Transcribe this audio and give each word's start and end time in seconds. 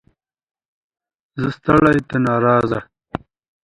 ـ 0.71 1.37
زه 1.41 1.49
ستړى 1.57 1.95
ته 2.09 2.17
ناراضي. 2.25 2.79